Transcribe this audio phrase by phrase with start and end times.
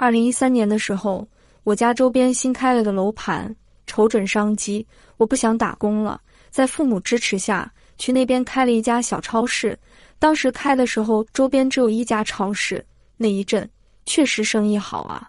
[0.00, 1.26] 二零一三年的时候，
[1.64, 3.52] 我家周边新开了个楼盘，
[3.84, 4.86] 瞅准商机，
[5.16, 9.76] 我不想打工了，在父母支持下去那边开了一家小超市。
[10.20, 12.84] 当时开的时候，周边只有一家超市，
[13.16, 13.68] 那一阵
[14.06, 15.28] 确实生意好啊。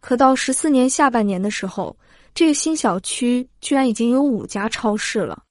[0.00, 1.96] 可到十四年下半年的时候，
[2.34, 5.44] 这个新小区居然已经有五家超市了，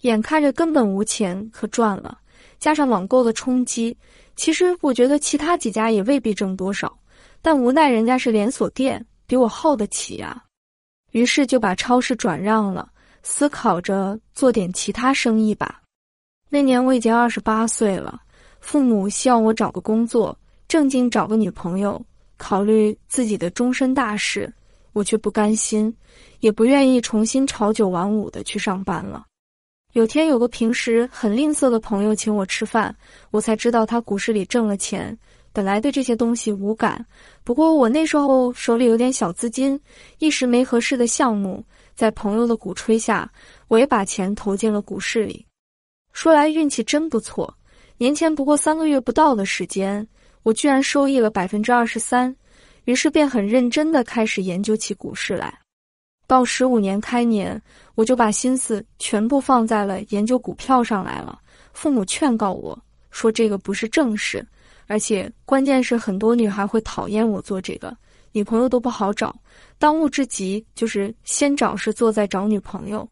[0.00, 2.18] 眼看着根本无钱可赚了，
[2.58, 3.94] 加上网购的冲击，
[4.34, 6.90] 其实我觉得其他几家也未必挣多少。
[7.42, 10.42] 但无奈人家是连锁店，比我耗得起呀，
[11.10, 12.88] 于是就把超市转让了，
[13.24, 15.82] 思考着做点其他生意吧。
[16.48, 18.22] 那年我已经二十八岁了，
[18.60, 22.00] 父母希望我找个工作，正经找个女朋友，
[22.36, 24.52] 考虑自己的终身大事，
[24.92, 25.92] 我却不甘心，
[26.38, 29.26] 也不愿意重新朝九晚五的去上班了。
[29.94, 32.94] 有天有个平时很吝啬的朋友请我吃饭，
[33.30, 35.18] 我才知道他股市里挣了钱。
[35.52, 37.04] 本来对这些东西无感，
[37.44, 39.78] 不过我那时候手里有点小资金，
[40.18, 41.62] 一时没合适的项目，
[41.94, 43.30] 在朋友的鼓吹下，
[43.68, 45.44] 我也把钱投进了股市里。
[46.12, 47.54] 说来运气真不错，
[47.98, 50.06] 年前不过三个月不到的时间，
[50.42, 52.34] 我居然收益了百分之二十三，
[52.84, 55.58] 于是便很认真的开始研究起股市来。
[56.26, 57.60] 到十五年开年，
[57.94, 61.38] 我就把心思全部放在了研究股票上来了。
[61.74, 62.78] 父母劝告我
[63.10, 64.46] 说：“这个不是正事。”
[64.86, 67.96] 而且关键是，很多女孩会讨厌我做这个，
[68.32, 69.34] 女朋友都不好找。
[69.78, 73.08] 当务之急就是先找事做，再找女朋友。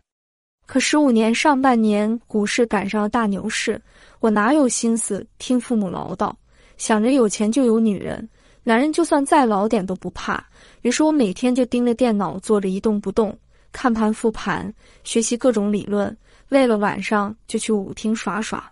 [0.67, 3.81] 可十五年上半年股市赶上了大牛市，
[4.21, 6.33] 我哪有心思听父母唠叨？
[6.77, 8.29] 想着有钱就有女人，
[8.63, 10.45] 男人就算再老点都不怕。
[10.83, 13.37] 于是我每天就盯着电脑坐着一动不动，
[13.73, 16.17] 看盘复盘，学习各种理论。
[16.49, 18.71] 累了晚上就去舞厅耍耍，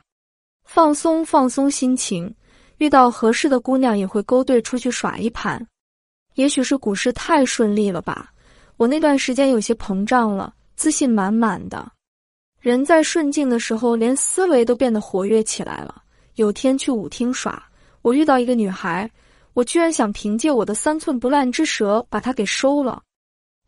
[0.65, 2.33] 放松放松心情。
[2.79, 5.65] 遇到合适的姑娘也会勾兑出去耍一盘，
[6.34, 8.33] 也许是股市太顺利了吧，
[8.77, 11.91] 我那段时间有些膨胀了，自信满满的。
[12.61, 16.02] 人在顺境的时候，连思维都变得活跃起来了。
[16.35, 17.61] 有天去舞厅耍，
[18.02, 19.11] 我遇到一个女孩，
[19.55, 23.02] 我居然想凭借我的三寸不烂之舌把她给收了。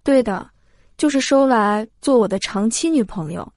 [0.05, 0.49] 对的，
[0.97, 3.53] 就是收来做我的长期女朋友。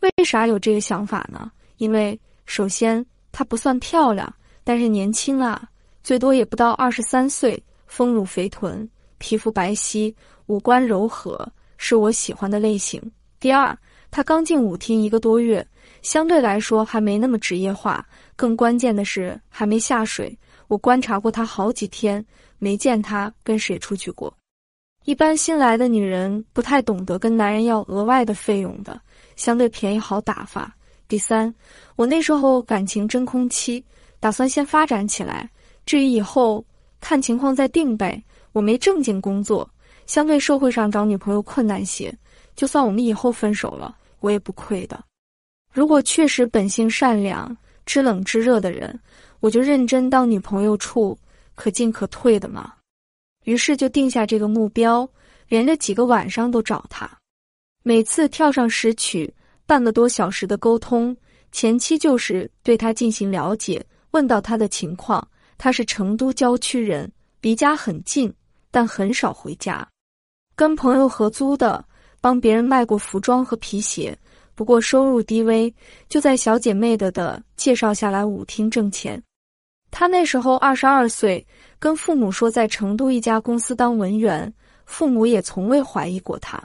[0.00, 1.50] 为啥有这个想法呢？
[1.78, 4.32] 因为首先她不算漂亮。
[4.68, 5.66] 但是年轻啊，
[6.04, 8.86] 最多也不到二十三岁，丰乳肥臀，
[9.16, 10.14] 皮肤白皙，
[10.44, 13.00] 五官柔和，是我喜欢的类型。
[13.40, 13.74] 第二，
[14.10, 15.66] 他刚进舞厅一个多月，
[16.02, 20.38] 相对来说还没那么职业化，更关键的是还没下水。
[20.66, 22.22] 我观察过他好几天，
[22.58, 24.30] 没见他跟谁出去过。
[25.06, 29.00] 一般新来的女人不太懂得跟男人要额外的费用的，
[29.34, 30.70] 相对便宜好打发。
[31.08, 31.54] 第三，
[31.96, 33.82] 我那时候感情真空期。
[34.20, 35.48] 打算先发展起来，
[35.86, 36.64] 至于以后
[37.00, 38.22] 看情况再定呗。
[38.52, 39.68] 我没正经工作，
[40.06, 42.12] 相对社会上找女朋友困难些。
[42.56, 44.98] 就算我们以后分手了，我也不亏的。
[45.72, 48.98] 如果确实本性善良、知冷知热的人，
[49.38, 51.16] 我就认真当女朋友处，
[51.54, 52.72] 可进可退的嘛。
[53.44, 55.08] 于是就定下这个目标，
[55.46, 57.08] 连着几个晚上都找他，
[57.84, 59.32] 每次跳上十曲，
[59.66, 61.16] 半个多小时的沟通，
[61.52, 63.84] 前期就是对他进行了解。
[64.10, 65.26] 问到他的情况，
[65.56, 67.10] 他是成都郊区人，
[67.40, 68.32] 离家很近，
[68.70, 69.86] 但很少回家，
[70.56, 71.84] 跟朋友合租的，
[72.20, 74.16] 帮别人卖过服装和皮鞋，
[74.54, 75.72] 不过收入低微，
[76.08, 79.22] 就在小姐妹的的介绍下来舞厅挣钱。
[79.90, 81.46] 他那时候二十二岁，
[81.78, 84.52] 跟父母说在成都一家公司当文员，
[84.84, 86.62] 父母也从未怀疑过他。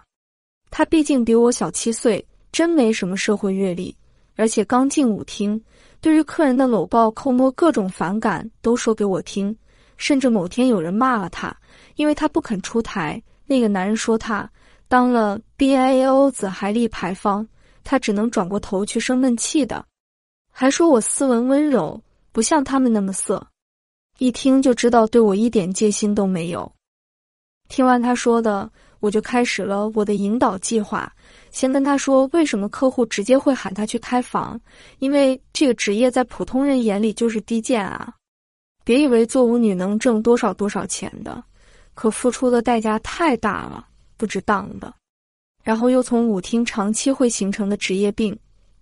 [0.70, 3.96] 他毕竟比我小七岁，真没什么社会阅历，
[4.36, 5.62] 而且刚进舞厅。
[6.02, 9.56] 对于客人的搂抱、抠摸，各种反感都说给我听，
[9.96, 11.56] 甚至某天有人骂了他，
[11.96, 13.22] 因为他不肯出台。
[13.46, 14.50] 那个男人说他
[14.88, 17.48] 当了 B A O 子还立牌坊，
[17.84, 19.86] 他只能转过头去生闷气的，
[20.52, 22.02] 还说我斯文温柔，
[22.32, 23.46] 不像他们那么色。
[24.18, 26.72] 一听就知道对我一点戒心都没有。
[27.69, 28.69] 听完他说的，
[29.04, 31.12] 我就开始了我的引导计划。
[31.52, 34.58] 先跟他说，为什么客户直接会喊他去开房？
[35.00, 38.14] 因为这个职业在普通人眼里就是低贱啊！
[38.86, 41.44] 别以为做舞女能挣多少多少钱的，
[41.94, 43.86] 可付出的代价太大了，
[44.16, 44.94] 不值当的。
[45.66, 48.34] 然后又从舞厅长期会形成的职业病：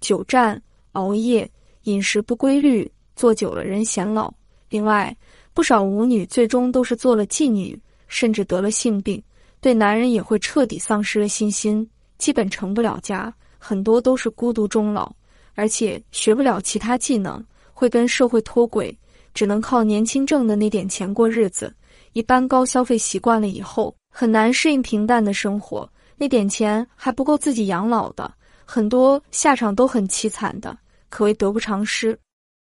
[0.02, 1.50] 久站、熬夜、
[1.86, 4.32] 饮食不规律，坐久了人显老。
[4.70, 5.18] 另外，
[5.52, 7.76] 不少舞女最终都是做了妓女，
[8.08, 9.20] 甚至得了性病，
[9.62, 11.88] 对男人也会彻底丧失了信心。
[12.18, 15.12] 基本成不了家，很多都是孤独终老，
[15.56, 17.44] 而且学不了其他技能，
[17.74, 18.96] 会跟社会脱轨，
[19.34, 21.74] 只能靠年轻挣的那点钱过日子。
[22.13, 25.90] 一般高消费习惯了以后，很难适应平淡的生活。
[26.18, 28.31] 那点钱还不够自己养老的，
[28.66, 30.78] 很多下场都很凄惨的，
[31.10, 32.16] 可谓得不偿失。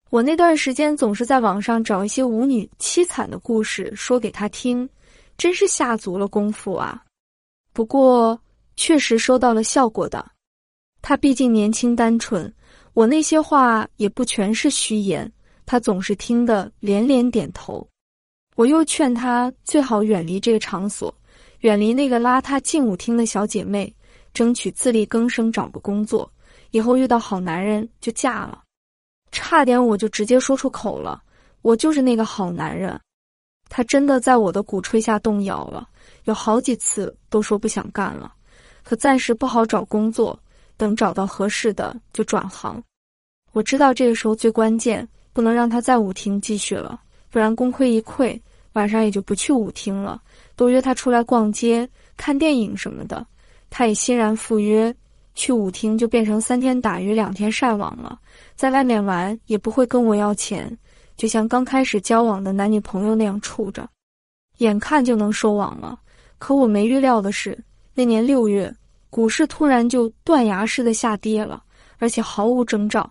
[0.09, 4.89] 我那段时间总是在网上找一些舞女凄惨的故事说给他听，
[5.37, 7.03] 真是下足了功夫啊。
[7.73, 8.39] 不过
[8.77, 10.25] 确实收到了效果的。
[11.03, 12.53] 他毕竟年轻单纯，
[12.93, 15.31] 我那些话也不全是虚言，
[15.67, 17.87] 他总是听得连连点头。
[18.57, 21.15] 我又劝他最好远离这个场所，
[21.61, 23.93] 远离那个拉他进舞厅的小姐妹，
[24.33, 26.33] 争取自力更生，找个工作，
[26.71, 28.63] 以后遇到好男人就嫁了。
[29.33, 31.21] 差点我就直接说出口了，
[31.63, 32.99] 我就是那个好男人。
[33.69, 35.89] 他真的在我的鼓吹下动摇了，
[36.25, 38.33] 有好几次都说不想干了，
[38.83, 40.39] 可暂时不好找工作，
[40.77, 42.83] 等找到合适的就转行。
[43.53, 47.01] 我知道这个时候最关键，不能让他在舞厅继续了，
[47.31, 48.41] 不然功亏一篑，
[48.75, 50.21] 晚上也就不去舞厅了，
[50.57, 53.27] 都约他出来逛街、看电影什么的，
[53.71, 54.95] 他也欣然赴约。
[55.37, 58.17] 去舞厅就变成三天打鱼两天晒网了，
[58.55, 60.79] 在外面玩也不会跟我要钱，
[61.17, 63.89] 就像刚开始交往的男女朋友那样处着，
[64.59, 65.99] 眼看就能收网了。
[66.39, 67.59] 可我没预料的是，
[67.95, 68.75] 那年六月
[69.11, 71.63] 股市突然就断崖式的下跌了，
[71.99, 73.11] 而且毫无征兆，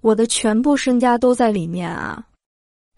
[0.00, 2.24] 我的全部身家都在里面啊！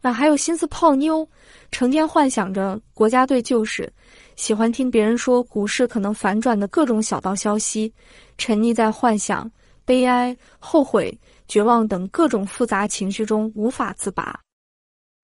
[0.03, 1.27] 哪还有心思泡妞？
[1.71, 3.91] 成天幻想着国家队救市，
[4.37, 7.91] 喜欢听别人说股市可能反转的各种小道消息，
[8.37, 9.51] 沉溺在幻想、
[9.85, 11.17] 悲哀、后悔、
[11.47, 14.39] 绝望等各种复杂情绪中无法自拔。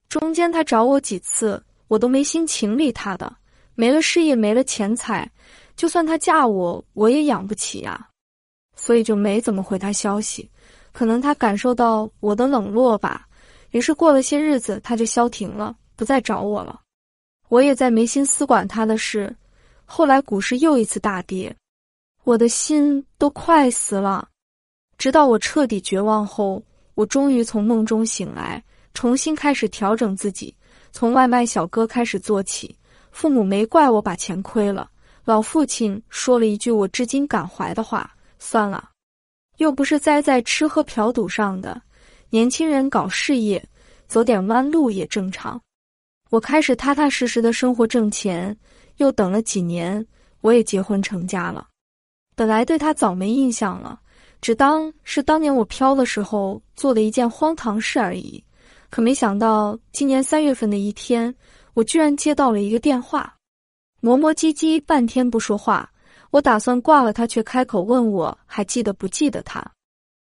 [0.08, 3.34] 中间他找我几次，我都没心情理他的。
[3.74, 5.30] 没了事业，没了钱财，
[5.76, 8.08] 就算他嫁我，我也养不起呀。
[8.76, 10.50] 所以就没怎么回他消息。
[10.92, 13.26] 可能他感受到我的冷落吧。
[13.70, 16.80] 于是过了些日子，他就消停了，不再找我了。
[17.48, 19.34] 我也在没心思管他的事。
[19.84, 21.54] 后来股市又一次大跌，
[22.24, 24.28] 我的心都快死了。
[25.00, 26.62] 直到我彻底绝望后，
[26.94, 28.62] 我终于从梦中醒来，
[28.92, 30.54] 重新开始调整自己，
[30.92, 32.76] 从外卖小哥开始做起。
[33.10, 34.90] 父母没怪我把钱亏了，
[35.24, 38.90] 老父亲说了一句我至今感怀的话：“算了，
[39.56, 41.80] 又不是栽在吃喝嫖赌上的。”
[42.28, 43.66] 年轻人搞事业，
[44.06, 45.58] 走点弯路也正常。
[46.28, 48.54] 我开始踏踏实实的生活挣钱，
[48.98, 50.06] 又等了几年，
[50.42, 51.66] 我也结婚成家了。
[52.36, 53.98] 本来对他早没印象了，
[54.40, 58.42] 只当是当年我飘的时候做的一件荒唐事而已。
[58.88, 61.34] 可没想到，今年三月份的一天，
[61.74, 63.32] 我居然接到了一个电话，
[64.00, 65.90] 磨磨唧唧半天不说话。
[66.30, 69.64] 我打算挂了他，却开口问我还记得不记得他。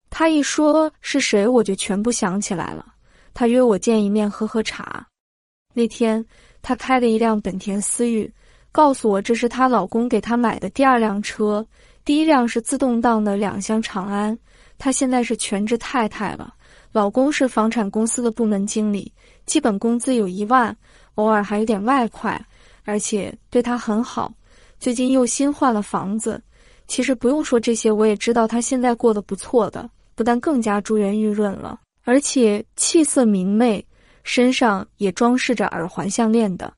[0.09, 2.85] 他一说是谁，我就全部想起来了。
[3.33, 5.07] 他约我见一面，喝喝茶。
[5.73, 6.23] 那天
[6.61, 8.31] 他开的一辆本田思域，
[8.71, 11.65] 告诉我这是她老公给她买的第二辆车，
[12.03, 14.37] 第一辆是自动挡的两厢长安。
[14.77, 16.53] 她现在是全职太太了，
[16.91, 19.11] 老公是房产公司的部门经理，
[19.45, 20.75] 基本工资有一万，
[21.15, 22.43] 偶尔还有点外快，
[22.83, 24.33] 而且对她很好。
[24.79, 26.41] 最近又新换了房子。
[26.87, 29.89] 其实不用说这些，我也知道她现在过得不错的。
[30.13, 33.83] 不但更加珠圆玉润了，而且气色明媚，
[34.23, 36.71] 身上也装饰着耳环项链的。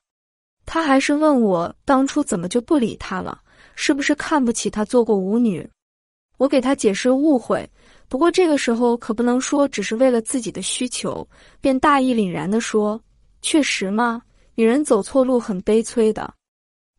[0.64, 3.38] 他还是问我当初怎么就不理他了，
[3.74, 5.68] 是不是看不起他做过舞女？
[6.36, 7.68] 我给他解释误会，
[8.08, 11.26] 不过这个时候可不能说只是为了自己的需求，
[11.60, 13.00] 便大义凛然地说
[13.40, 14.20] ：“确实嘛，
[14.54, 16.32] 女人走错路很悲催的。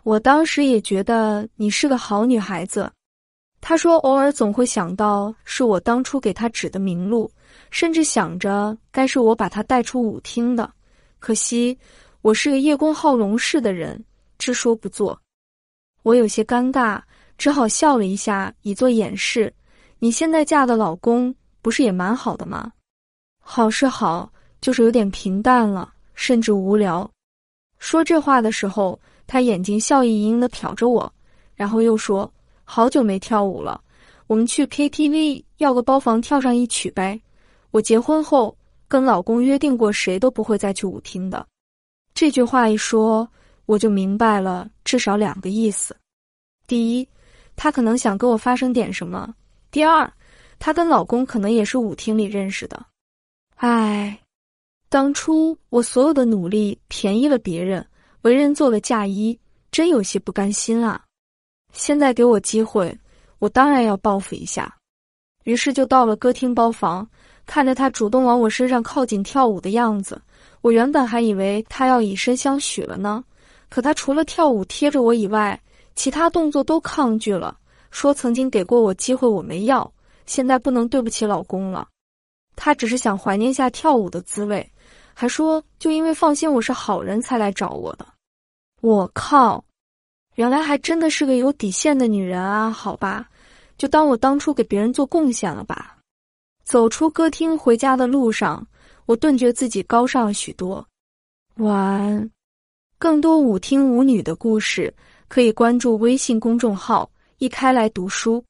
[0.04, 2.92] 我当时也觉得你是个好女孩子。”
[3.60, 7.30] 他说：“偶尔总会想到是我当初给他指的明路，
[7.72, 10.72] 甚至想着该是我把他带出舞厅的。
[11.20, 11.78] 可惜
[12.22, 14.02] 我是个叶公好龙式的人，
[14.38, 15.20] 只说不做。
[16.06, 17.02] 我有些尴尬，
[17.36, 19.52] 只好笑了一下，以作掩饰。
[19.98, 21.34] 你现在嫁的老公
[21.64, 22.72] 不是也蛮好的吗？
[23.42, 24.32] 好是好，
[24.62, 27.10] 就是有点平淡了，甚至无聊。”
[27.80, 31.12] 说这话的时候，他眼睛笑意盈盈的瞟着我，
[31.56, 32.32] 然后又说。
[32.64, 33.82] 好久没跳舞了，
[34.28, 37.20] 我们去 KTV 要个包房跳上一曲呗。
[37.72, 38.56] 我结婚后
[38.88, 41.48] 跟老公约定过，谁都不会再去舞厅的。
[42.14, 43.28] 这句话一说，
[43.66, 45.96] 我就明白了至少两个意思：
[46.68, 47.08] 第一，
[47.56, 49.28] 他可能想跟我发生点什么；
[49.72, 50.12] 第二，
[50.60, 52.86] 她跟老公可能也是舞厅里认识的。
[53.56, 54.20] 唉，
[54.90, 57.86] 当初我所有的努力便宜了别人，
[58.22, 59.38] 为人做了嫁衣，
[59.72, 61.04] 真有些不甘心啊。
[61.74, 62.98] 现在给我机会，
[63.40, 64.74] 我当然要报复一下。
[65.44, 67.08] 于是就到了歌厅包房，
[67.46, 70.22] 看着他主动往我身上靠近跳舞的样子，
[70.62, 73.24] 我原本还以为他要以身相许了呢，
[73.70, 75.60] 可他除了跳舞贴着我以外，
[75.96, 77.58] 其他动作都抗拒了，
[77.92, 79.92] 说曾经给过我机会我没要，
[80.26, 81.88] 现在不能对不起老公了。
[82.56, 84.72] 他只是想怀念下跳舞的滋味，
[85.14, 88.06] 还说就因为放心我是好人才来找我的。
[88.82, 89.64] 我靠，
[90.36, 92.70] 原来还真的是个有底线的女人啊！
[92.70, 93.28] 好吧，
[93.78, 95.98] 就当我当初给别人做贡献了吧。
[96.64, 98.66] 走出歌厅回家的路上，
[99.06, 100.86] 我顿觉自己高尚了许多。
[101.56, 102.30] 晚安。
[102.98, 104.94] 更多舞厅舞女的故事，
[105.28, 107.10] 可以关注微信公众号
[107.40, 108.44] “一开来读书”。